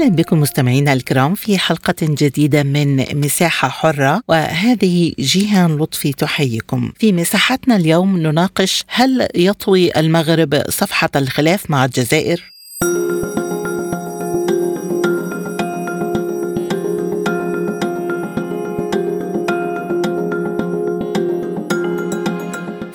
[0.00, 6.92] أهلا بكم مستمعينا الكرام في حلقة جديدة من مساحة حرة وهذه جيهان لطفي تحييكم.
[6.98, 12.52] في مساحتنا اليوم نناقش هل يطوي المغرب صفحة الخلاف مع الجزائر؟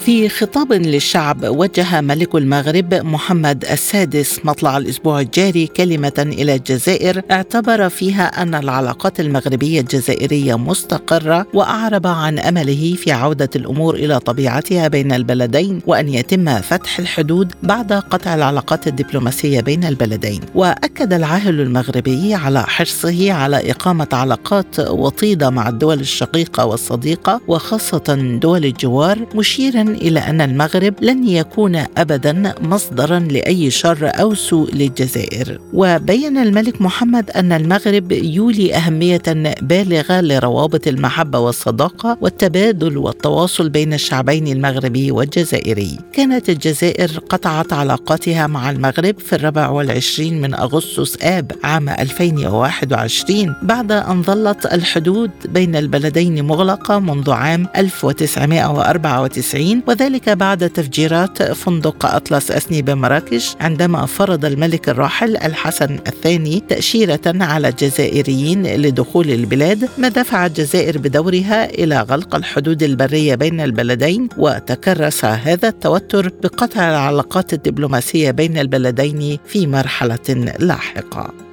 [0.05, 7.89] في خطاب للشعب وجه ملك المغرب محمد السادس مطلع الأسبوع الجاري كلمة إلى الجزائر اعتبر
[7.89, 15.11] فيها أن العلاقات المغربية الجزائرية مستقرة وأعرب عن أمله في عودة الأمور إلى طبيعتها بين
[15.11, 20.41] البلدين وأن يتم فتح الحدود بعد قطع العلاقات الدبلوماسية بين البلدين.
[20.55, 28.65] وأكد العاهل المغربي على حرصه على إقامة علاقات وطيدة مع الدول الشقيقة والصديقة وخاصة دول
[28.65, 35.59] الجوار مشيرا إلى أن المغرب لن يكون ابدا مصدرا لأي شر أو سوء للجزائر.
[35.73, 39.21] وبين الملك محمد أن المغرب يولي أهمية
[39.61, 45.97] بالغة لروابط المحبة والصداقة والتبادل والتواصل بين الشعبين المغربي والجزائري.
[46.13, 53.91] كانت الجزائر قطعت علاقاتها مع المغرب في الرابع والعشرين من أغسطس آب عام 2021 بعد
[53.91, 62.81] أن ظلت الحدود بين البلدين مغلقة منذ عام 1994 وذلك بعد تفجيرات فندق أطلس أسني
[62.81, 70.97] بمراكش عندما فرض الملك الراحل الحسن الثاني تأشيرة على الجزائريين لدخول البلاد ما دفع الجزائر
[70.97, 79.37] بدورها إلى غلق الحدود البرية بين البلدين وتكرس هذا التوتر بقطع العلاقات الدبلوماسية بين البلدين
[79.47, 81.44] في مرحلة لاحقة.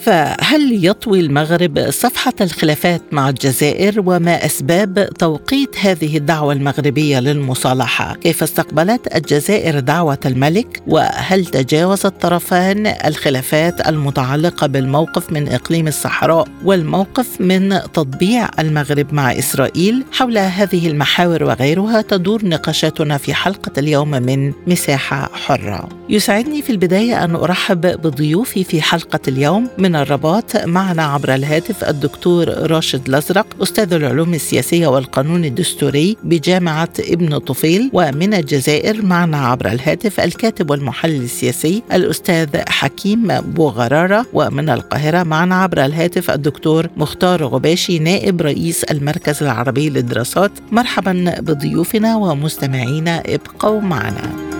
[0.00, 8.42] فهل يطوي المغرب صفحة الخلافات مع الجزائر وما أسباب توقيت هذه الدعوة المغربية للمصالحة؟ كيف
[8.42, 17.68] استقبلت الجزائر دعوة الملك؟ وهل تجاوز الطرفان الخلافات المتعلقة بالموقف من إقليم الصحراء والموقف من
[17.68, 25.30] تطبيع المغرب مع إسرائيل؟ حول هذه المحاور وغيرها تدور نقاشاتنا في حلقة اليوم من مساحة
[25.32, 25.88] حرة.
[26.08, 31.84] يسعدني في البداية أن أرحب بضيوفي في حلقة اليوم من من الرباط معنا عبر الهاتف
[31.84, 39.72] الدكتور راشد الأزرق أستاذ العلوم السياسية والقانون الدستوري بجامعة ابن طفيل ومن الجزائر معنا عبر
[39.72, 47.98] الهاتف الكاتب والمحلل السياسي الأستاذ حكيم بوغرارة ومن القاهرة معنا عبر الهاتف الدكتور مختار غباشي
[47.98, 50.52] نائب رئيس المركز العربي للدراسات.
[50.72, 54.59] مرحبا بضيوفنا ومستمعينا ابقوا معنا.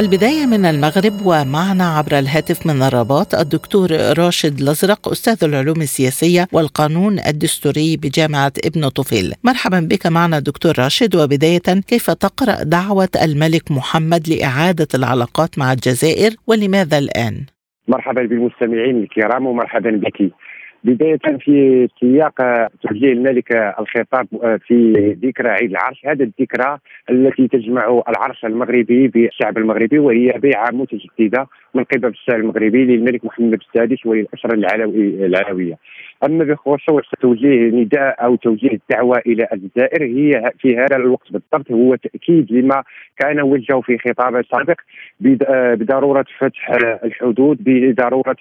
[0.00, 3.88] البداية من المغرب ومعنا عبر الهاتف من الرباط الدكتور
[4.18, 9.34] راشد الأزرق أستاذ العلوم السياسية والقانون الدستوري بجامعة ابن طفيل.
[9.44, 11.16] مرحبا بك معنا دكتور راشد.
[11.16, 17.34] وبداية كيف تقرأ دعوة الملك محمد لإعادة العلاقات مع الجزائر ولماذا الآن؟
[17.88, 20.32] مرحبا بالمستمعين الكرام ومرحبا بك.
[20.84, 22.34] بداية في سياق
[22.82, 24.26] توجيه الملك الخطاب
[24.66, 24.92] في
[25.24, 26.06] ذكرى عيد العرش.
[26.06, 26.78] هذا الذكرى
[27.10, 33.58] التي تجمع العرش المغربي بالشعب المغربي وهي بيعة متجددة من قبل الشعب المغربي للملك محمد
[33.60, 35.78] السادس وللأسرة العلوية.
[36.24, 40.02] اما بخصوص توجيه نداء أو توجيه الدعوة إلى الجزائر.
[40.02, 42.82] هي في هذا الوقت بالضبط هو تأكيد لما
[43.18, 44.80] كان وجهه في خطابه السابق
[45.20, 46.70] بضرورة فتح
[47.04, 48.36] الحدود بضرورة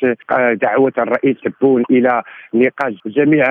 [0.54, 2.22] دعوة الرئيس تبون إلى
[2.54, 3.46] نقاش جميع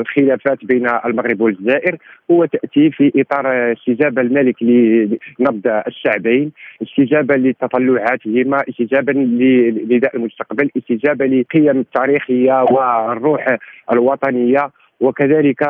[0.00, 1.96] الخلافات بين المغرب والجزائر.
[2.30, 6.52] هو تأتي في إطار استجابة الملك لنبض الشعبين
[6.82, 13.58] استجابة لتطلعاتهما استجابة لنداء المستقبل استجابة لقيم التاريخيه والروح الروح
[13.92, 14.70] الوطنية
[15.00, 15.62] وكذلك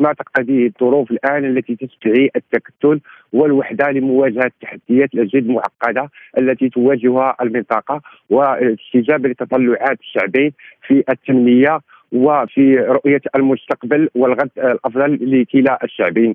[0.00, 3.00] ما تقتضيه الظروف الآن التي تستدعي التكتل
[3.32, 8.00] والوحدة لمواجهة التحديات الجد معقده التي تواجهها المنطقة
[8.30, 10.52] واستجابه لتطلعات الشعبين
[10.86, 11.80] في التنمية
[12.12, 16.34] وفي رؤية المستقبل والغد الأفضل لكلا الشعبين.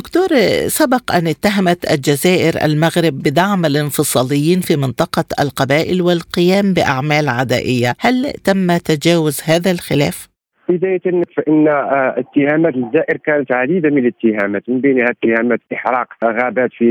[0.00, 0.28] دكتور
[0.80, 7.92] سبق أن اتهمت الجزائر المغرب بدعم الانفصاليين في منطقة القبائل والقيام بأعمال عدائية.
[8.00, 10.28] هل تم تجاوز هذا الخلاف؟
[10.68, 11.00] بداية
[11.36, 14.62] فإن آه، اتهامات الجزائر كانت عديدة من الاتهامات.
[14.68, 16.86] من بينها اتهامات إحراق غابات في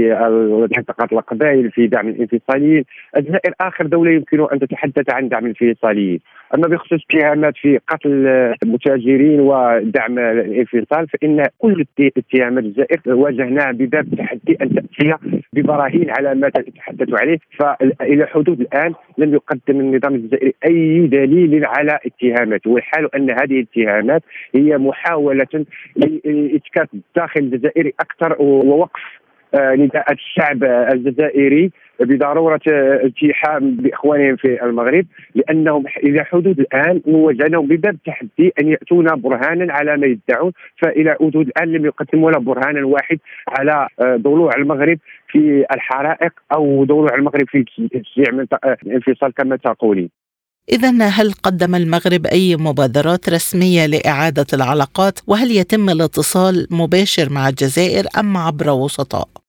[0.77, 2.83] منطقة القبائل في دعم الانفصاليين.
[3.18, 6.19] الجزائر آخر دولة يمكن أن تتحدث عن دعم الانفصاليين.
[6.56, 8.27] أما بخصوص اتهامات في قتل
[8.63, 15.15] المتاجرين ودعم الانفصال فإن كل اتهامات الجزائر واجهناها بباب تحدي أن تأتي
[15.53, 17.38] ببراهين على ما تتحدث عليه.
[17.59, 24.24] فإلى حدود الآن لم يقدم النظام الجزائري أي دليل على اتهاماته والحال أن هذه الاتهامات
[24.56, 25.65] هي محاولة
[25.95, 29.21] لإسكات الداخل الجزائري أكثر ووقف
[29.56, 32.62] نداءات الشعب الجزائري بضرورة
[33.03, 35.06] التحام بإخوانهم في المغرب
[35.36, 40.51] لأنهم إلى حدود الآن وجدناهم بباب التحدي أن ياتونا برهانا على ما يدعون
[40.81, 46.83] فإلى حدود الآن لم يقدموا لنا برهانا واحد على آه، ضلوع المغرب في الحرائق أو
[46.86, 48.45] ضلوع المغرب في تشجيع
[48.86, 50.09] الانفصال كما تقولين
[50.69, 58.06] إذا هل قدم المغرب أي مبادرات رسمية لإعادة العلاقات وهل يتم الاتصال مباشر مع الجزائر
[58.19, 59.41] أم عبر وسطاء؟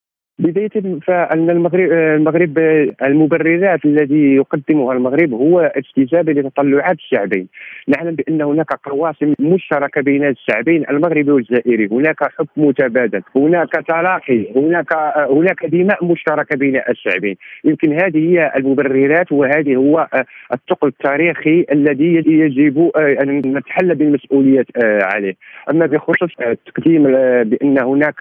[0.42, 2.58] بداية فأن المغرب المغرب
[3.02, 7.46] المبررات الذي يقدمها المغرب هو استجابة لتطلعات الشعبين.
[7.88, 14.92] نعلم بأن هناك قواسم مشتركة بين الشعبين المغربي والجزائري هناك حب متبادل هناك تلاقي هناك
[15.30, 17.36] هناك دماء مشتركة بين الشعبين.
[17.64, 20.08] يمكن هذه هي المبررات وهذه هو
[20.52, 25.34] الثقل التاريخي الذي يجب أن نتحلى بالمسؤوليات عليه.
[25.70, 27.02] أما بخصوص التقديم
[27.42, 28.20] بأن هناك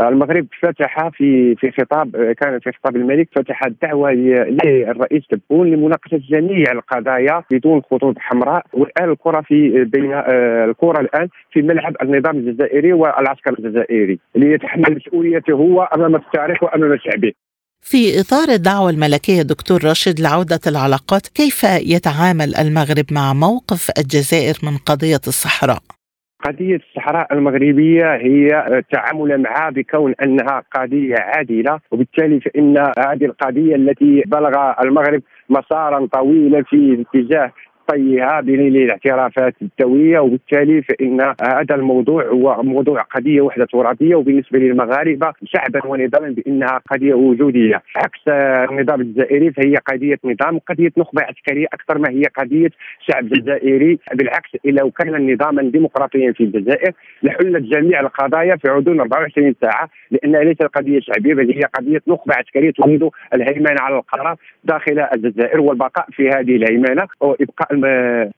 [0.00, 6.72] المغرب فتح في في خطاب كان في خطاب الملك فتح الدعوة للرئيس تبون لمناقشة جميع
[6.72, 12.92] القضايا بدون خطوط حمراء والآن الكرة في بين آه، الكرة الآن في ملعب النظام الجزائري
[12.92, 17.32] والعسكر الجزائري ليتحمل مسؤوليته هو أمام التاريخ وأمام شعبه
[17.80, 24.76] في إطار الدعوة الملكية دكتور راشد لعودة العلاقات كيف يتعامل المغرب مع موقف الجزائر من
[24.76, 25.97] قضية الصحراء؟
[26.44, 34.22] قضية الصحراء المغربية هي التعامل معها بكون أنها قضية عادلة وبالتالي فإن هذه القضية التي
[34.26, 37.52] بلغ المغرب مسارا طويلا في اتجاه
[37.88, 45.32] طيها بنيل الاعترافات الدولية وبالتالي فإن هذا الموضوع هو موضوع قضية وحدة ترابية وبالنسبة للمغاربة
[45.44, 47.82] شعبا ونظاما بأنها قضية وجودية.
[47.96, 48.28] عكس
[48.70, 52.70] النظام الجزائري فهي قضية نظام قضية نخبة عسكرية أكثر ما هي قضية
[53.00, 53.98] شعب جزائري.
[54.14, 56.92] بالعكس لو كان نظاما ديمقراطيا في الجزائر
[57.22, 62.34] لحلت جميع القضايا في غضون 24 ساعة لانها ليست قضية شعبية بل هي قضية نخبة
[62.34, 67.77] عسكرية تريد الهيمنة على القرار داخل الجزائر والبقاء في هذه الهيمنة وإبقاء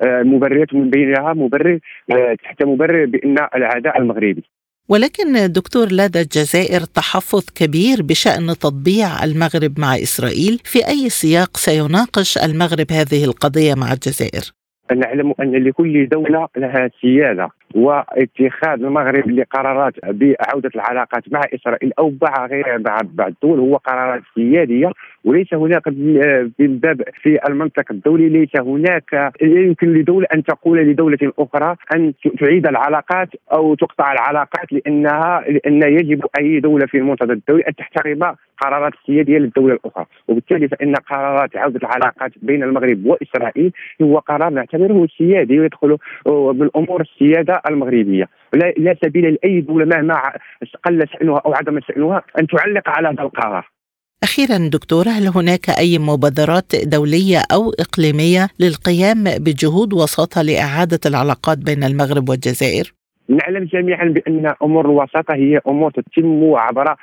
[0.02, 1.78] المبررات من بينها مبرر
[2.12, 4.44] آه، تحت مبرر بأن العداء المغربي.
[4.88, 10.60] ولكن دكتور لدى الجزائر تحفظ كبير بشأن تطبيع المغرب مع إسرائيل.
[10.64, 14.52] في أي سياق سيناقش المغرب هذه القضية مع الجزائر؟
[14.96, 17.50] نعلم أن لكل دولة لها سيادة.
[17.75, 23.28] واتخاذ المغرب لقرارات بعودة العلاقات مع إسرائيل أو مع غيرها مع بعض.
[23.31, 24.90] الدول هو قرارات سيادية
[25.25, 25.88] وليس هناك
[26.58, 28.28] بالباب في المنطق الدولي.
[28.28, 35.44] ليس هناك يمكن لدوله أن تقول لدولة أخرى أن تعيد العلاقات أو تقطع العلاقات لأنها
[35.49, 40.06] لأن يجب أي دولة في المنتدى الدولي أن تحترم قرارات السياديه للدولة الأخرى.
[40.28, 45.96] وبالتالي فإن قرارات عودة العلاقات بين المغرب وإسرائيل هو قرار نعتبره سيادي ويدخل
[46.26, 47.02] من امور
[47.68, 50.32] المغربية لا, لا سبيل لأي دولة مهما
[50.85, 53.70] قل شانها أو عدم شانها أن تعلق على هذا القرار
[54.23, 61.85] أخيرا دكتورة هل هناك أي مبادرات دولية أو إقليمية للقيام بجهود وساطة لإعادة العلاقات بين
[61.85, 63.00] المغرب والجزائر؟
[63.30, 66.94] نعلم جميعا بأن أمور الوساطة هي أمور تتم عبر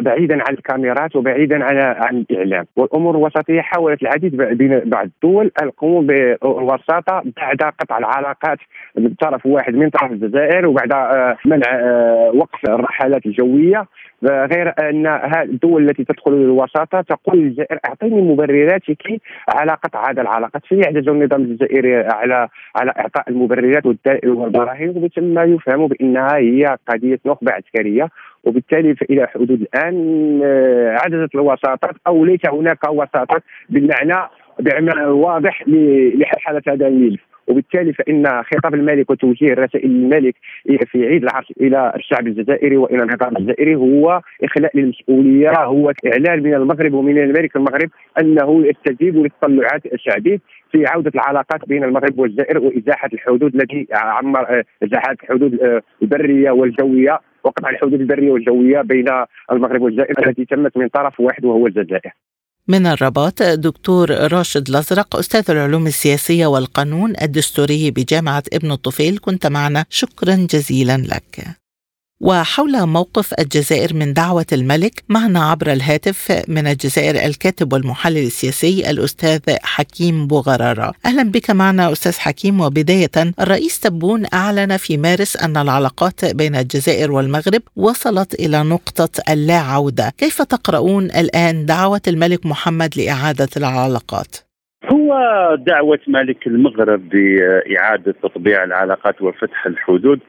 [0.00, 2.64] بعيدا عن الكاميرات وبعيدا عن عن الإعلام.
[2.76, 8.58] والأمور الوسطيه حاولت العديد بين بعض الدول القيام بالوساطة بعد قطع العلاقات
[8.96, 13.86] من طرف واحد من طرف الجزائر وبعد آه، منع آه، وقف الرحلات الجوية.
[14.24, 15.06] غير أن
[15.42, 20.62] الدول التي تدخل الوساطه تقول للجزائر أعطيني مبرراتك على قطع هذه العلاقات.
[20.66, 23.86] فيعجز النظام الجزائري على على إعطاء المبررات
[24.24, 28.08] والبراهين وثم يفهم بأنها هي قضية نخبة عسكرية
[28.44, 34.28] وبالتالي فالى حدود الآن آه، عجزت الوساطات أو ليس هناك وساطات بالمعنى
[35.06, 35.64] واضح
[36.16, 40.34] لحالة هذا الملف وبالتالي فإن خطاب الملك وتوجيه رسائل الملك
[40.86, 46.54] في عيد العرش إلى الشعب الجزائري وإلى النظام الجزائري هو إخلاء للمسؤولية هو إعلان من
[46.54, 50.40] المغرب ومن الملك المغرب أنه يستجيب للتطلعات الشعبيه
[50.72, 57.70] في عودة العلاقات بين المغرب والجزائر وإزاحة الحدود التي عمر إزاحة الحدود البرية والجوية وقطع
[57.70, 59.06] الحدود البرية والجوية بين
[59.52, 62.12] المغرب والجزائر التي تمت من طرف واحد وهو الجزائر.
[62.68, 69.84] من الرباط دكتور راشد الأزرق أستاذ العلوم السياسية والقانون الدستوري بجامعة ابن الطفيل كنت معنا.
[69.90, 71.61] شكرا جزيلا لك.
[72.22, 79.40] وحول موقف الجزائر من دعوة الملك معنا عبر الهاتف من الجزائر الكاتب والمحلل السياسي الأستاذ
[79.62, 80.92] حكيم بوغرارة.
[81.06, 82.60] أهلا بك معنا أستاذ حكيم.
[82.60, 89.58] وبداية الرئيس تبون أعلن في مارس أن العلاقات بين الجزائر والمغرب وصلت إلى نقطة اللا
[89.58, 94.36] عودة كيف تقرؤون الآن دعوة الملك محمد لإعادة العلاقات؟
[94.92, 95.08] هو
[95.66, 100.20] دعوة ملك المغرب بإعادة تطبيع العلاقات وفتح الحدود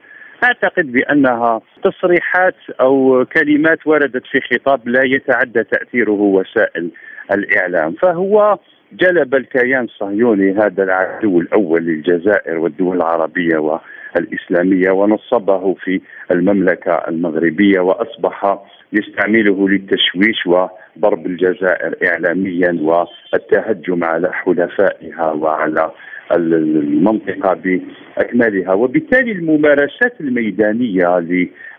[0.44, 6.92] أعتقد بأنها تصريحات أو كلمات وردت في خطاب لا يتعدى تأثيره وسائل
[7.32, 8.58] الإعلام فهو
[8.94, 18.60] جلب الكيان الصهيوني هذا العدو الأول للجزائر والدول العربية والإسلامية ونصبه في المملكة المغربية وأصبح
[18.94, 25.92] يستعمله للتشويش وضرب الجزائر اعلاميا والتهجم على حلفائها وعلى
[26.36, 28.74] المنطقة بأكملها.
[28.74, 31.20] وبالتالي الممارسات الميدانية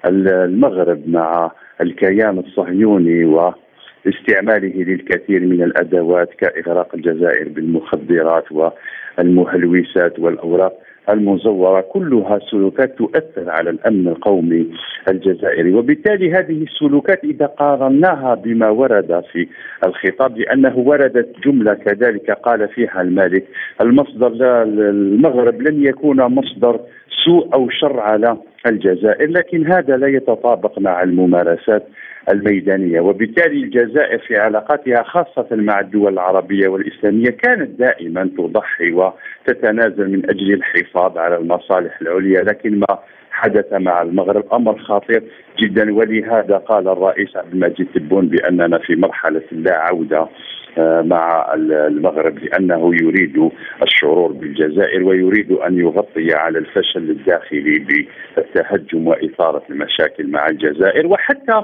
[0.05, 12.39] للمغرب مع الكيان الصهيوني واستعماله للكثير من الأدوات كإغراق الجزائر بالمخدرات والمهلوسات والأوراق المزورة كلها
[12.51, 14.67] سلوكات تؤثر على الأمن القومي
[15.09, 15.75] الجزائري.
[15.75, 19.49] وبالتالي هذه السلوكات إذا قارناها بما ورد في
[19.87, 23.45] الخطاب لأنه وردت جملة كذلك قال فيها المالك
[23.81, 26.81] المصدر المغرب لن يكون مصدر
[27.25, 31.87] سوء أو شر على الجزائر لكن هذا لا يتطابق مع الممارسات
[32.29, 33.01] الميدانية.
[33.01, 40.53] وبالتالي الجزائر في علاقاتها خاصة مع الدول العربية والإسلامية كانت دائما تضحي وتتنازل من أجل
[40.53, 42.99] الحفاظ على المصالح العليا لكن ما
[43.31, 45.23] حدث مع المغرب أمر خطير
[45.59, 45.95] جدا.
[45.95, 50.29] ولهذا قال الرئيس عبد المجيد تبون بأننا في مرحلة لا عودة
[50.79, 53.51] مع المغرب لأنه يريد
[53.83, 58.05] الشعور بالجزائر ويريد أن يغطي على الفشل الداخلي
[58.37, 61.07] بالتهجم وإثارة المشاكل مع الجزائر.
[61.07, 61.63] وحتى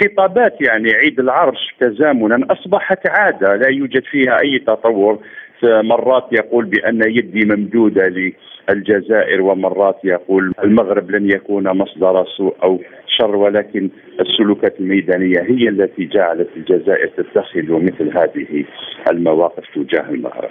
[0.00, 5.18] خطابات يعني عيد العرش تزامنا أصبحت عادة لا يوجد فيها أي تطور.
[5.64, 8.32] مرات يقول بأن يدي ممدودة
[8.68, 12.80] للجزائر ومرات يقول المغرب لن يكون مصدر سوء أو
[13.18, 13.90] شر ولكن
[14.22, 18.64] السلوكات الميدانية هي التي جعلت الجزائر تتخذ مثل هذه
[19.10, 20.50] المواقف تجاه المغرب.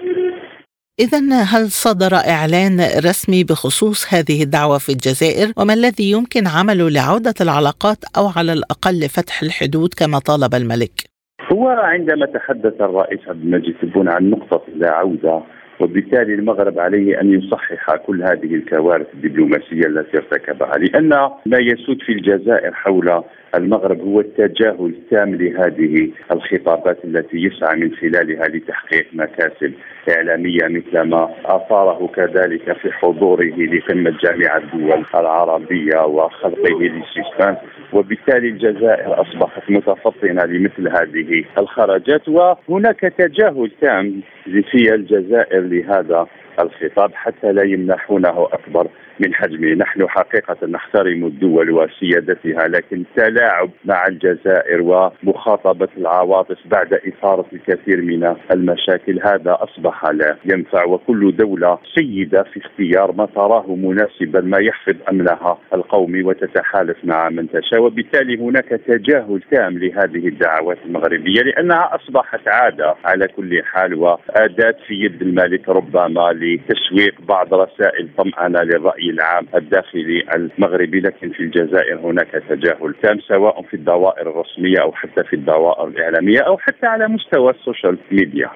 [1.00, 1.20] إذا
[1.54, 7.98] هل صدر إعلان رسمي بخصوص هذه الدعوة في الجزائر وما الذي يمكن عمله لعودة العلاقات
[8.18, 10.96] أو على الأقل فتح الحدود كما طالب الملك؟
[11.54, 15.42] هو عندما تحدث الرئيس عبد المجيد تبون عن نقطة لا عودة
[15.82, 21.10] وبالتالي المغرب عليه أن يصحح كل هذه الكوارث الدبلوماسية التي ارتكبها لأن
[21.46, 23.24] ما يسود في الجزائر حول
[23.56, 29.74] المغرب هو التجاهل التام لهذه الخطابات التي يسعى من خلالها لتحقيق مكاسب
[30.10, 37.56] إعلامية مثل ما أثاره كذلك في حضوره لقمة جامعة الدول العربية وخلقه للسيستان
[37.94, 44.22] وبالتالي الجزائر أصبحت متفطنة لمثل هذه الخرجات وهناك تجاهل تام
[44.72, 46.28] في الجزائر لهذا
[46.60, 48.88] الخطاب حتى لا يمنحونه أكبر
[49.20, 57.46] من حجمه، نحن حقيقة نحترم الدول وسيادتها لكن التلاعب مع الجزائر ومخاطبة العواطف بعد إثارة
[57.53, 59.20] الكثير من المشاكل.
[59.24, 65.58] هذا أصبح لا ينفع وكل دولة سيدة في اختيار ما تراه مناسبا ما يحفظ أمنها
[65.74, 67.82] القومي وتتحالف مع من تشاء.
[67.82, 74.94] وبالتالي هناك تجاهل تام لهذه الدعوات المغربية لأنها أصبحت عادة على كل حال وأداة في
[74.94, 78.60] يد المالك ربما لتسويق بعض رسائل طمأنة
[79.01, 84.91] للراي العام الداخلي المغربي لكن في الجزائر هناك تجاهل تام سواء في الدوائر الرسمية أو
[84.91, 88.50] حتى في الدوائر الإعلامية أو حتى على مستوى ال social media.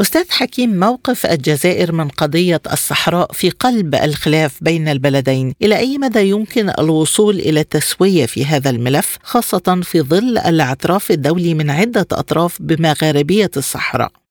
[0.00, 6.30] أستاذ حكيم موقف الجزائر من قضية الصحراء في قلب الخلاف بين البلدين إلى أي مدى
[6.30, 12.62] يمكن الوصول إلى التسوية في هذا الملف خاصة في ظل الاعتراف الدولي من عدة أطراف
[12.62, 14.25] بمغاربية الصحراء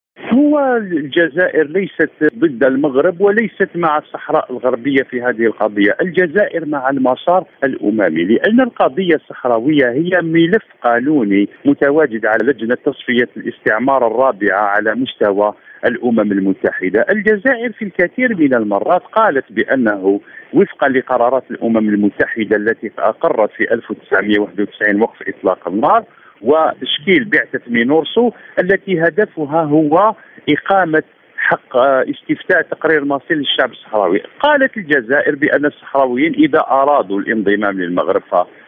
[0.78, 8.24] الجزائر ليست ضد المغرب وليست مع الصحراء الغربية في هذه القضية، الجزائر مع المسار الأممي
[8.24, 15.54] لأن القضية الصحراوية هي ملف قانوني متواجد على لجنة تصفية الاستعمار الرابعة على مستوى
[15.86, 20.20] الأمم المتحدة، الجزائر في الكثير من المرات قالت بأنه
[20.54, 26.04] وفقا لقرارات الأمم المتحدة التي أقرت في 1991 وقف إطلاق النار
[26.42, 30.16] وتشكيل بعثة مينورسو التي هدفها هو
[30.50, 31.04] إقامة
[31.38, 34.22] حق استفتاء تقرير مصير للشعب الصحراوي.
[34.40, 38.22] قالت الجزائر بأن الصحراويين إذا أرادوا الانضمام للمغرب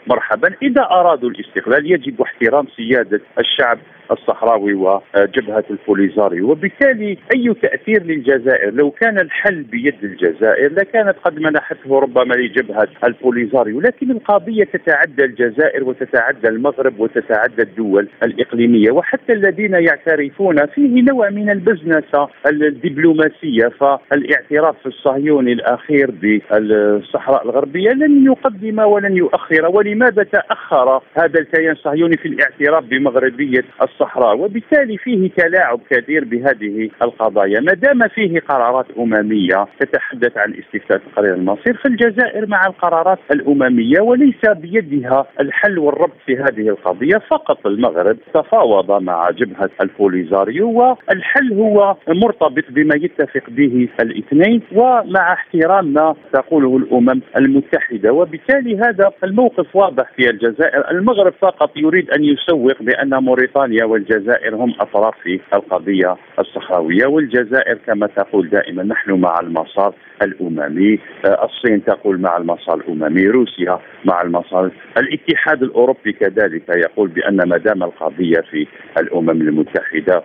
[0.08, 3.80] فمرحبا إذا أرادوا الاستقلال يجب احترام سيادة الشعب
[4.12, 12.00] الصحراوي وجبهة البوليزاريو وبالتالي أي تأثير للجزائر؟ لو كان الحل بيد الجزائر لكانت قد منحته
[12.00, 20.66] ربما لجبهة البوليزاريو لكن القضية تتعدى الجزائر وتتعدى المغرب وتتعدى الدول الإقليمية وحتى الذين يعترفون
[20.66, 29.66] فيه نوع من البزنسة الدبلوماسية فالاعتراف الصهيوني الأخير بالصحراء الغربية لن يقدم ولن يؤخر
[29.98, 37.60] ولماذا تأخر هذا الكيان الصهيوني في الاعتراف بمغربية الصحراء؟ وبالتالي فيه تلاعب كثير بهذه القضايا.
[37.60, 44.46] ما دام فيه قرارات أممية تتحدث عن استفتاء تقرير المصير فالجزائر مع القرارات الأممية وليس
[44.56, 47.18] بيدها الحل والربط في هذه القضية.
[47.18, 55.94] فقط المغرب تفاوض مع جبهة البوليزاريو والحل هو مرتبط بما يتفق به الاثنين ومع احترام
[55.94, 58.12] ما تقوله الأمم المتحدة.
[58.14, 59.87] وبالتالي هذا الموقف واضح.
[60.16, 67.06] في الجزائر المغرب فقط يريد أن يسوق بأن موريتانيا والجزائر هم أطراف في القضية الصحراوية
[67.06, 74.22] والجزائر كما تقول دائما نحن مع المسار الأممي الصين تقول مع المسار الأممي روسيا مع
[74.22, 78.68] المسار الاتحاد الأوروبي كذلك يقول بأن ما دام القضية في
[79.00, 80.24] الأمم المتحدة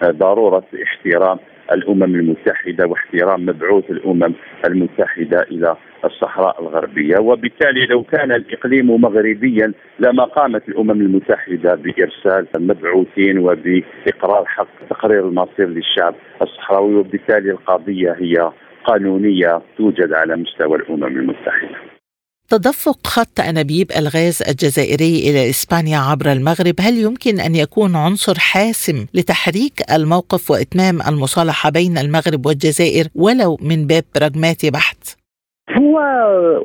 [0.00, 1.38] فضرورة احترام
[1.72, 4.34] الأمم المتحدة واحترام مبعوث الأمم
[4.66, 13.38] المتحدة إلى الصحراء الغربية وبالتالي لو كان الإقليم مغربيا لما قامت الأمم المتحدة بإرسال مبعوثين
[13.38, 18.50] وبإقرار حق تقرير المصير للشعب الصحراوي وبالتالي القضية هي
[18.84, 21.95] قانونية توجد على مستوى الأمم المتحدة.
[22.50, 29.06] تدفق خط أنابيب الغاز الجزائري إلى إسبانيا عبر المغرب هل يمكن أن يكون عنصر حاسم
[29.14, 35.16] لتحريك الموقف وإتمام المصالحة بين المغرب والجزائر ولو من باب براغماتي بحت؟
[35.70, 35.98] هو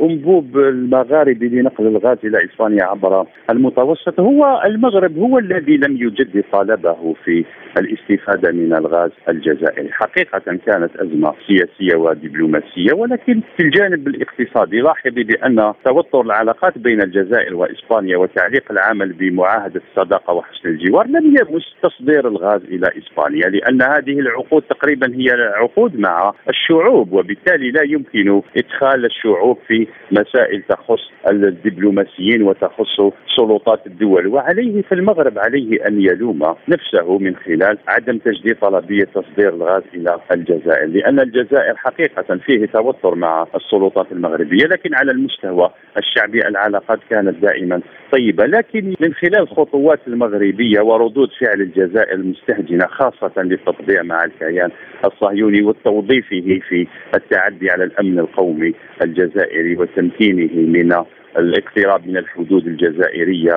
[0.02, 7.16] أنبوب المغاربي لنقل الغاز إلى إسبانيا عبر المتوسط هو المغرب هو الذي لم يجدد طلبه
[7.26, 7.46] في
[7.78, 15.74] الاستفادة من الغاز الجزائري، حقيقة كانت أزمة سياسية ودبلوماسية ولكن في الجانب الاقتصادي لاحظي بأن
[15.86, 22.62] توتر العلاقات بين الجزائر وإسبانيا وتعليق العمل بمعاهدة الصداقه وحسن الجوار لم يمس تصدير الغاز
[22.64, 29.58] إلى إسبانيا لأن هذه العقود تقريبا هي عقود مع الشعوب وبالتالي لا يمكن إدخال الشعوب
[29.68, 34.28] في مسائل تخص الدبلوماسيين وتخص سلطات الدول.
[34.28, 40.20] وعليه في المغرب عليه أن يلوم نفسه من خلال عدم تجديد طلبية تصدير الغاز إلى
[40.32, 47.36] الجزائر لأن الجزائر حقيقة فيه توتر مع السلطات المغربية لكن على المستوى الشعبي العلاقات كانت
[47.42, 48.46] دائما طيبة.
[48.46, 54.70] لكن من خلال خطوات المغربية وردود فعل الجزائر المستهجنة خاصة للتطبيع مع الكيان
[55.06, 60.94] الصهيوني وتوظيفه في التعدي على الأمن القومي الجزائري وتمكينه من
[61.38, 63.56] الاقتراب من الحدود الجزائرية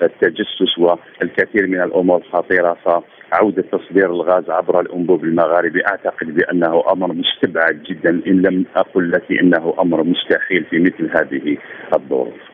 [0.00, 7.82] والتجسس والكثير من الأمور الخطيره فعوده تصدير الغاز عبر الأنبوب المغاربي أعتقد بأنه أمر مستبعد
[7.82, 11.56] جدا إن لم أقل لك إنه أمر مستحيل في مثل هذه
[11.94, 12.47] الظروف.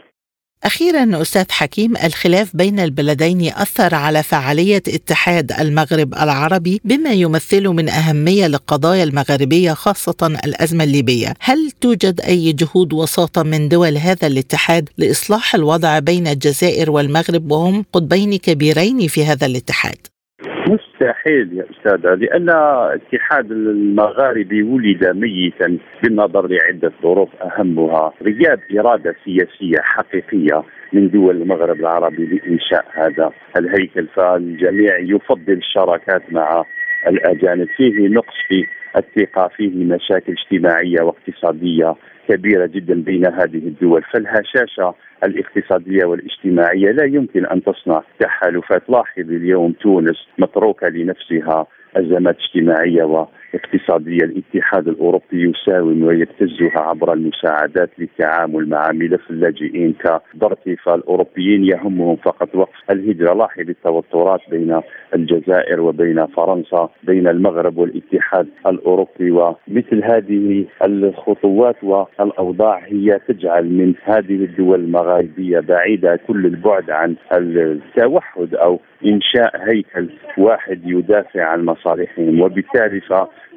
[0.65, 7.89] أخيرا أستاذ حكيم الخلاف بين البلدين أثر على فعالية اتحاد المغرب العربي بما يمثله من
[7.89, 14.89] أهمية للقضايا المغاربية خاصة الأزمة الليبية هل توجد أي جهود وساطة من دول هذا الاتحاد
[14.99, 20.14] لإصلاح الوضع بين الجزائر والمغرب وهم قطبين كبيرين في هذا الاتحاد؟
[20.69, 29.81] مستحيل يا استاذه لأن الاتحاد المغاربي ولد ميتا بالنظر لعدة ظروف أهمها غياب إرادة سياسية
[29.81, 34.07] حقيقية من دول المغرب العربي لإنشاء هذا الهيكل.
[34.07, 36.65] فالجميع يفضل الشراكات مع
[37.07, 37.69] الأجانب.
[37.77, 41.95] فيه نقص في الثقة فيه مشاكل اجتماعية واقتصادية
[42.29, 44.03] كبيرة جدا بين هذه الدول.
[44.03, 44.95] فالهشاشة
[45.25, 48.83] الاقتصادية والاجتماعية لا يمكن أن تصنع تحالفات.
[48.91, 53.05] لاحظ اليوم تونس متروكة لنفسها أزمات اجتماعية
[53.55, 59.95] واقتصاديه الاتحاد الأوروبي يساوم ويبتزها عبر المساعدات للتعامل مع ملف اللاجئين
[60.35, 63.35] كضرتي فالاوروبيين يهمهم فقط وقف الهجرة.
[63.35, 64.81] لاحظ التوترات بين
[65.15, 74.45] الجزائر وبين فرنسا بين المغرب والاتحاد الأوروبي ومثل هذه الخطوات والأوضاع هي تجعل من هذه
[74.45, 82.41] الدول المغاربيه بعيدة كل البعد عن التوحد أو إنشاء هيكل واحد يدافع عن مصالحهم.
[82.41, 83.01] وبالتالي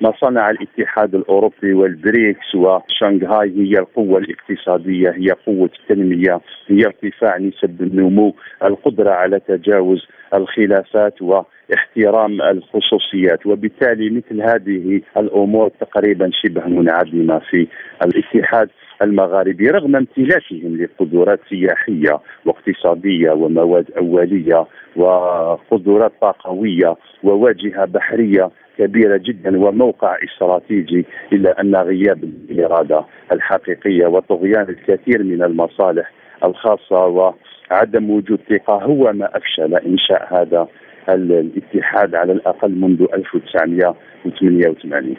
[0.02, 7.82] فما صنع الاتحاد الأوروبي والبريكس وشنغهاي هي القوة الاقتصادية هي قوة التنمية هي ارتفاع نسب
[7.82, 11.42] النمو القدرة على تجاوز الخلافات و
[11.74, 17.68] احترام الخصوصيات وبالتالي مثل هذه الأمور تقريبا شبه منعدمه في
[18.04, 18.70] الاتحاد
[19.02, 30.18] المغاربي رغم امتلاكهم لقدرات سياحية واقتصادية ومواد أولية وقدرات طاقوية وواجهة بحرية كبيرة جدا وموقع
[30.24, 36.12] استراتيجي إلا أن غياب الإرادة الحقيقية وطغيان الكثير من المصالح
[36.44, 40.68] الخاصة وعدم وجود ثقة هو ما أفشل إنشاء هذا
[41.14, 45.16] الاتحاد على الأقل منذ 1988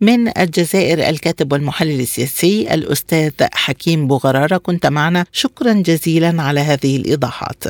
[0.00, 5.24] من الجزائر الكاتب والمحلل السياسي الأستاذ حكيم بوغرارة كنت معنا.
[5.32, 7.64] شكرا جزيلا على هذه الإيضاحات.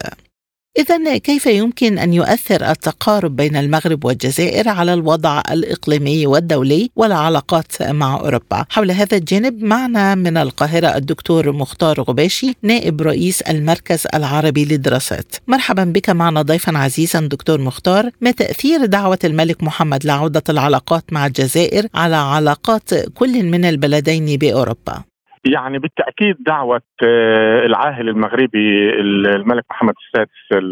[0.78, 8.14] إذا كيف يمكن أن يؤثر التقارب بين المغرب والجزائر على الوضع الإقليمي والدولي والعلاقات مع
[8.14, 15.34] أوروبا؟ حول هذا الجانب معنا من القاهرة الدكتور مختار غباشي نائب رئيس المركز العربي للدراسات.
[15.48, 21.26] مرحبا بك معنا ضيفا عزيزا دكتور مختار، ما تأثير دعوة الملك محمد لعودة العلاقات مع
[21.26, 25.09] الجزائر على علاقات كل من البلدين بأوروبا؟
[25.44, 30.64] يعني بالتأكيد دعوة آه، العاهل المغربي الملك محمد السادس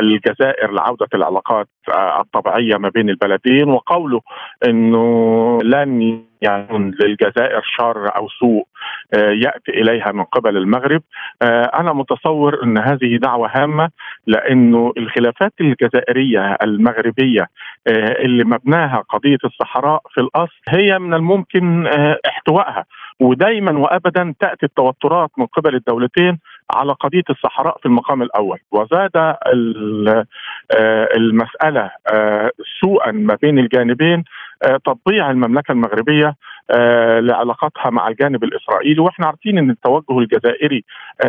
[0.00, 4.20] الجزائر لعودة العلاقات آه، الطبيعية ما بين البلدين وقوله
[4.68, 8.64] إنه لن يعني للجزائر شر أو سوء
[9.14, 11.02] آه، يأتي إليها من قبل المغرب.
[11.74, 13.90] أنا متصور إن هذه دعوة هامة
[14.26, 17.46] لأنه الخلافات الجزائرية المغربية
[17.88, 21.86] اللي مبناها قضية الصحراء في الأصل هي من الممكن
[22.26, 22.84] احتوائها.
[23.20, 26.38] ودائما وابدا تأتي التوترات من قبل الدولتين
[26.70, 28.58] على قضية الصحراء في المقام الأول.
[28.72, 32.50] وزاد آه، المسألة آه،
[32.80, 34.24] سوءا ما بين الجانبين
[34.62, 36.34] آه، تطبيع المملكة المغربية
[37.20, 39.00] لعلاقاتها مع الجانب الإسرائيلي.
[39.00, 40.84] وإحنا عارفين إن التوجه الجزائري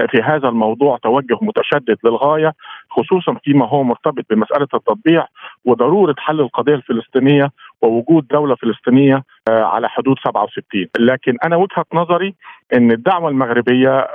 [0.09, 2.53] في هذا الموضوع توجه متشدد للغاية
[2.89, 5.27] خصوصا فيما هو مرتبط بمسألة التطبيع
[5.65, 7.51] وضرورة حل القضية الفلسطينية.
[7.81, 12.35] ووجود دولة فلسطينية على حدود 67 لكن أنا وجهة نظري
[12.73, 14.07] إن الدعوة المغربية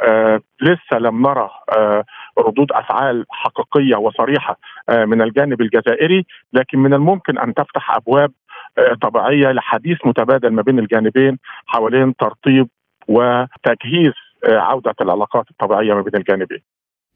[0.63, 2.05] لسه لم نرى آه،
[2.39, 8.33] ردود أفعال حقيقية وصريحة آه، من الجانب الجزائري لكن من الممكن أن تفتح أبواب
[8.79, 12.69] آه، طبيعية لحديث متبادل ما بين الجانبين حوالين ترطيب
[13.09, 14.13] وتجهيز
[14.45, 16.61] عودة العلاقات الطبيعية ما بين الجانبين.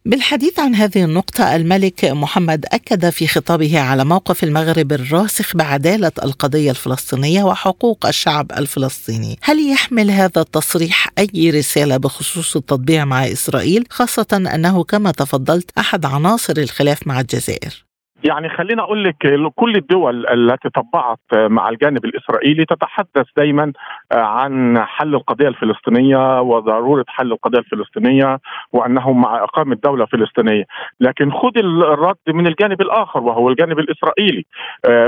[0.07, 6.71] بالحديث عن هذه النقطة الملك محمد أكد في خطابه على موقف المغرب الراسخ بعدالة القضية
[6.71, 9.39] الفلسطينية وحقوق الشعب الفلسطيني.
[9.43, 16.05] هل يحمل هذا التصريح أي رسالة بخصوص التطبيع مع إسرائيل خاصة أنه كما تفضلت أحد
[16.05, 17.84] عناصر الخلاف مع الجزائر؟
[18.25, 19.17] يعني خلينا أقول لك
[19.55, 23.73] كل الدول التي طبعت مع الجانب الإسرائيلي تتحدث دائما
[24.13, 28.39] عن حل القضية الفلسطينية وضرورة حل القضية الفلسطينية
[28.73, 30.65] وأنهم مع إقامة دولة فلسطينية،
[31.01, 34.45] لكن خذ الرد من الجانب الآخر وهو الجانب الإسرائيلي.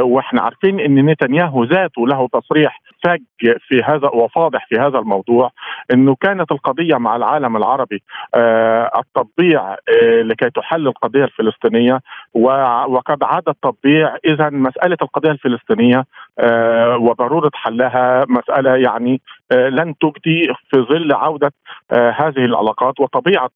[0.01, 3.23] وإحنا عارفين إن نتنياهو ذاته له تصريح فج
[3.69, 5.51] في هذا وفاضح في هذا الموضوع
[5.95, 8.03] إنه كانت القضية مع العالم العربي
[8.99, 12.01] التطبيع لكي تحل القضية الفلسطينية
[13.07, 16.05] وقد عاد التطبيع اذا مسألة القضية الفلسطينية
[16.38, 19.21] آه، وضرورة حلها مسألة يعني
[19.53, 21.53] آه، لن تجدي في ظل عودة
[21.92, 23.51] آه، هذه العلاقات وطبيعة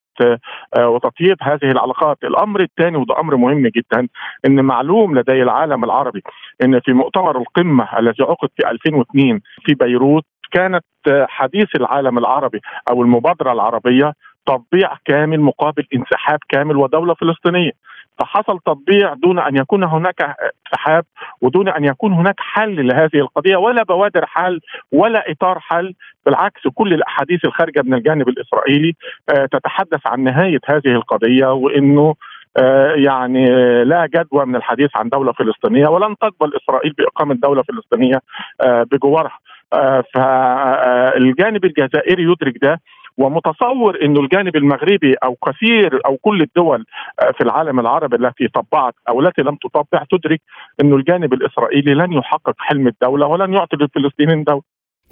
[0.78, 2.18] وتطيب هذه العلاقات.
[2.24, 4.08] الأمر الثاني وده أمر مهم جدا
[4.46, 6.22] إن معلوم لدي العالم العربي
[6.64, 12.60] إن في مؤتمر القمة الذي عقد في 2002 في بيروت كانت حديث العالم العربي
[12.90, 14.12] أو المبادرة العربية
[14.46, 17.72] تطبيع كامل مقابل انسحاب كامل ودولة فلسطينية.
[18.20, 21.04] فحصل تطبيع دون أن يكون هناك انسحاب
[21.40, 24.60] ودون أن يكون هناك حل لهذه القضية ولا بوادر حل
[24.92, 25.94] ولا إطار حل.
[26.26, 28.94] بالعكس كل الأحاديث الخارجة من الجانب الإسرائيلي
[29.28, 32.14] آه، تتحدث عن نهاية هذه القضية وإنه
[32.56, 33.46] آه، يعني
[33.84, 38.20] لا جدوى من الحديث عن دولة فلسطينية ولن تقبل إسرائيل بإقامة دولة فلسطينية
[38.60, 39.38] آه، بجوارها.
[40.14, 42.80] فالجانب الجزائري يدرك ده.
[43.20, 46.84] ومتصور إنه الجانب المغربي أو كثير أو كل الدول
[47.20, 50.40] آه، في العالم العربي التي طبعت أو التي لم تطبع تدرك
[50.80, 54.62] إنه الجانب الإسرائيلي لن يحقق حلم الدولة ولن يعطي للفلسطينيين دولة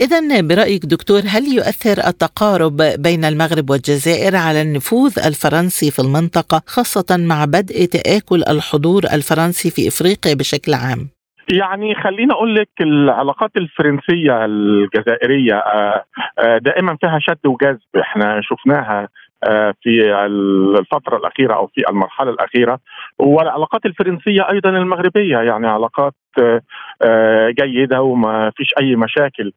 [0.00, 7.16] إذا برأيك دكتور هل يؤثر التقارب بين المغرب والجزائر على النفوذ الفرنسي في المنطقة خاصة
[7.16, 11.17] مع بدء تآكل الحضور الفرنسي في إفريقيا بشكل عام؟
[11.52, 16.04] يعني خليني أقول لك العلاقات الفرنسية الجزائرية آه،
[16.38, 17.78] آه، دائما فيها شد وجذب.
[18.00, 19.08] إحنا شفناها
[19.44, 22.78] آه، في الفترة الأخيرة أو في المرحلة الأخيرة.
[23.18, 26.14] والعلاقات الفرنسية أيضا المغربية يعني علاقات
[27.50, 29.52] جيدة وما فيش أي مشاكل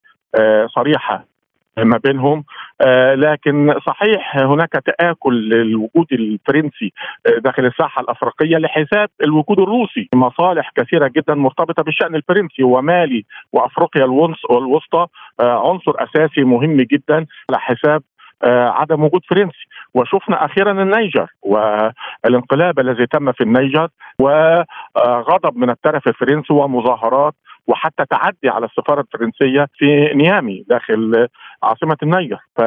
[0.76, 1.31] صريحة.
[1.78, 2.44] ما بينهم.
[2.82, 6.94] آه لكن صحيح هناك تآكل للوجود الفرنسي
[7.38, 10.10] داخل الساحة الأفريقية لحساب الوجود الروسي.
[10.16, 14.06] مصالح كثيرة جدا مرتبطة بالشأن الفرنسي ومالي وأفريقيا
[14.52, 15.08] الوسطى.
[15.40, 18.02] آه عنصر أساسي مهم جدا على حساب
[18.44, 19.66] آه عدم وجود فرنسي.
[19.94, 23.88] وشفنا أخيرا النيجر والانقلاب الذي تم في النيجر
[24.20, 27.34] وغضب من الطرف الفرنسي ومظاهرات
[27.68, 31.28] وحتى تعدي على السفارة الفرنسية في نيامي داخل
[31.64, 32.62] عاصمة النيجر ف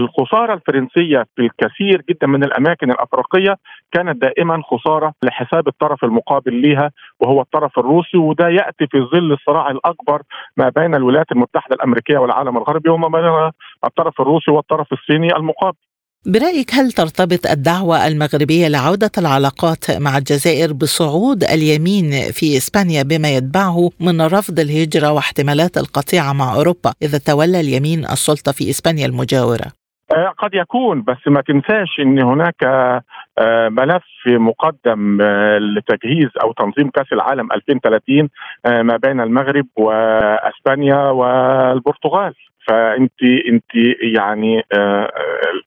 [0.00, 3.56] الخسارة الفرنسية في الكثير جدا من الأماكن الأفريقية
[3.92, 9.70] كانت دائما خسارة لحساب الطرف المقابل لها وهو الطرف الروسي وده يأتي في ظل الصراع
[9.70, 10.22] الأكبر
[10.56, 13.50] ما بين الولايات المتحدة الأمريكية والعالم الغربي وما بين
[13.84, 15.76] الطرف الروسي والطرف الصيني المقابل.
[16.26, 23.90] برأيك هل ترتبط الدعوة المغربية لعودة العلاقات مع الجزائر بصعود اليمين في إسبانيا بما يتبعه
[24.00, 29.72] من رفض الهجرة واحتمالات القطيعة مع أوروبا إذا تولى اليمين السلطة في إسبانيا المجاورة؟
[30.16, 36.90] آه، قد يكون بس ما تنساش إن هناك آه، ملف مقدم آه، لتجهيز أو تنظيم
[36.90, 38.28] كأس العالم 2030
[38.66, 42.34] ما بين المغرب وإسبانيا والبرتغال
[42.68, 43.70] فانت أنت
[44.14, 45.10] يعني آه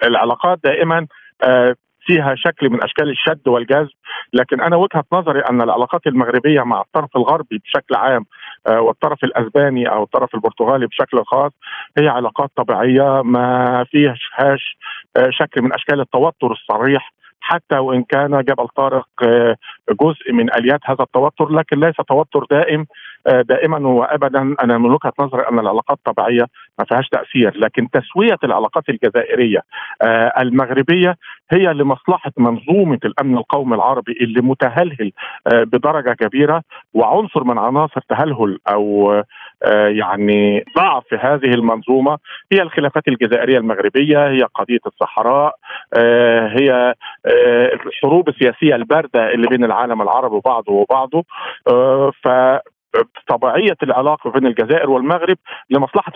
[0.03, 1.07] العلاقات دائما
[1.43, 3.89] آه فيها شكل من أشكال الشد والجذب.
[4.33, 8.25] لكن أنا وجهة نظري أن العلاقات المغربية مع الطرف الغربي بشكل عام
[8.67, 11.51] آه والطرف الأسباني أو الطرف البرتغالي بشكل خاص
[11.97, 14.77] هي علاقات طبيعية ما فيهاش
[15.17, 19.55] آه شكل من أشكال التوتر الصريح حتى وإن كان جبل طارق آه،
[20.01, 22.85] جزء من آليات هذا التوتر لكن ليس توتر دائم
[23.27, 24.55] آه، دائما وابدا.
[24.63, 26.45] أنا من وجهة نظري أن العلاقات الطبيعية
[26.79, 29.59] ما فيهاش تأثير لكن تسوية العلاقات الجزائرية
[30.01, 31.17] آه، المغربية
[31.51, 35.11] هي لمصلحة منظومة الأمن القومي العربي اللي متهلهل
[35.45, 36.61] بدرجة كبيرة
[36.93, 39.13] وعنصر من عناصر تهلهل أو
[39.87, 42.17] يعني ضعف هذه المنظومة
[42.51, 45.55] هي الخلافات الجزائرية المغربية هي قضية الصحراء
[46.59, 46.93] هي
[47.85, 51.23] الحروب السياسية الباردة اللي بين العالم العربي وبعضه وبعضه.
[51.67, 55.37] آه، فطبيعيه العلاقة بين الجزائر والمغرب
[55.69, 56.11] لمصلحة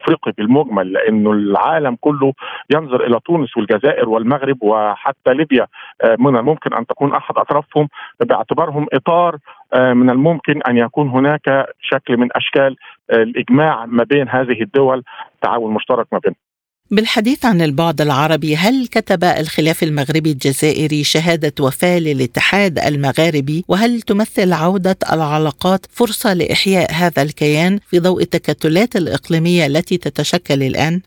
[0.00, 2.32] افريقي بالمجمل لأنه العالم كله
[2.74, 5.66] ينظر إلى تونس والجزائر والمغرب وحتى ليبيا.
[6.02, 7.88] آه، من الممكن أن تكون أحد أطرافهم
[8.20, 9.38] باعتبارهم إطار
[9.74, 12.76] آه، من الممكن أن يكون هناك شكل من أشكال
[13.12, 15.02] الإجماع ما بين هذه الدول
[15.42, 16.49] تعاون مشترك ما بينهم.
[16.92, 24.52] بالحديث عن البعد العربي هل كتب الخلاف المغربي الجزائري شهادة وفاة للاتحاد المغاربي؟ وهل تمثل
[24.52, 31.00] عودة العلاقات فرصة لإحياء هذا الكيان في ضوء التكتلات الإقليمية التي تتشكل الآن؟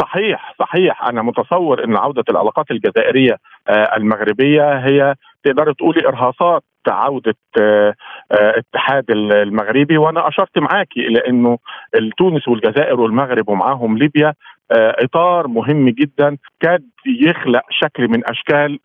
[0.00, 1.08] صحيح صحيح.
[1.08, 3.36] أنا متصور أن عودة العلاقات الجزائرية
[3.68, 7.34] آه، المغربية هي تقدر تقولي إرهاصات عودة
[8.32, 9.98] الاتحاد آه، آه، المغربي.
[9.98, 11.58] وأنا أشرت معاكي إلى أنه
[12.18, 14.34] تونس والجزائر والمغرب ومعاهم ليبيا
[14.72, 18.78] إطار مهم جدا كاد يخلق شكل من أشكال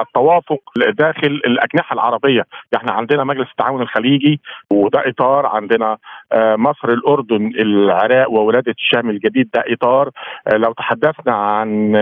[0.00, 2.42] التوافق داخل الأجنحة العربية،
[2.76, 5.96] إحنا عندنا مجلس التعاون الخليجي وده إطار، عندنا
[6.32, 9.48] آه، مصر الأردن العراق وولادة الشام الجديد.
[9.54, 10.10] ده إطار،
[10.52, 11.94] آه، لو تحدثنا عن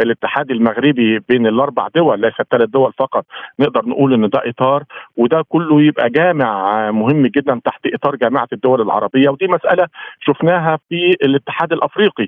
[0.00, 3.24] الاتحاد المغربي بين الأربع دول ليس الثلاث دول فقط،
[3.58, 4.84] نقدر نقول إن ده إطار
[5.16, 9.28] وده كله يبقى جامع مهم جدا تحت إطار جامعة الدول العربية.
[9.28, 9.86] ودي مسألة
[10.20, 12.21] شفناها في الاتحاد الأفريقي،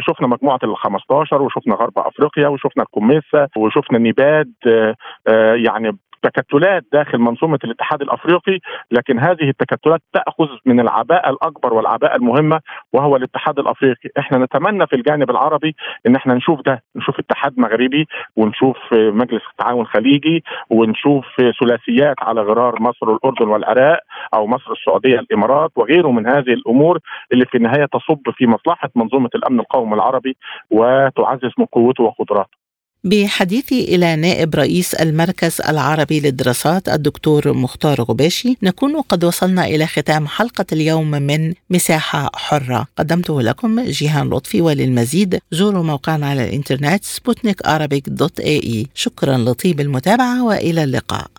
[0.00, 4.94] شفنا مجموعة ال 15 وشفنا غرب أفريقيا وشفنا الكوميسا وشفنا نيباد آه،
[5.26, 8.58] آه، يعني تكتلات داخل منظومة الاتحاد الأفريقي
[8.90, 12.60] لكن هذه التكتلات تأخذ من العباءه الأكبر والعباءه المهمة
[12.92, 14.08] وهو الاتحاد الأفريقي.
[14.18, 15.76] إحنا نتمنى في الجانب العربي
[16.06, 21.24] إن إحنا نشوف ده نشوف اتحاد مغربي ونشوف مجلس تعاون خليجي ونشوف
[21.60, 23.98] ثلاثيات على غرار مصر والأردن والعراق
[24.34, 26.98] أو مصر السعودية الامارات وغيره من هذه الأمور
[27.32, 30.36] اللي في النهاية تصب في مصلحة منظومة الأمن القومي العربي
[30.70, 32.67] وتعزز من قوته وقدراته.
[33.04, 40.26] بحديثي إلى نائب رئيس المركز العربي للدراسات الدكتور مختار غباشي نكون قد وصلنا إلى ختام
[40.26, 42.86] حلقة اليوم من مساحة حرة.
[42.98, 45.38] قدمته لكم جيهان لطفي وللمزيد.
[45.52, 47.62] زوروا موقعنا على الإنترنت سبوتنيك
[48.08, 48.86] دوت إي.
[48.94, 51.30] شكرا لطيب المتابعة وإلى اللقاء.